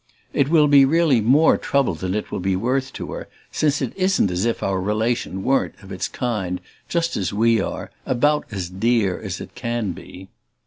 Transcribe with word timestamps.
It 0.33 0.49
will 0.49 0.67
be 0.67 0.83
really 0.83 1.21
more 1.21 1.59
trouble 1.59 1.93
than 1.93 2.15
it 2.15 2.31
will 2.31 2.39
be 2.39 2.55
worth 2.55 2.91
to 2.93 3.11
her; 3.11 3.29
since 3.51 3.83
it 3.83 3.95
isn't 3.95 4.31
as 4.31 4.45
if 4.45 4.63
our 4.63 4.81
relation 4.81 5.43
weren't, 5.43 5.75
of 5.83 5.91
its 5.91 6.07
kind, 6.07 6.59
just 6.89 7.15
as 7.15 7.31
we 7.31 7.61
are, 7.61 7.91
about 8.03 8.45
as 8.49 8.67
"dear" 8.67 9.21
as 9.21 9.39
it 9.39 9.53
can 9.53 9.91
be. 9.91 10.27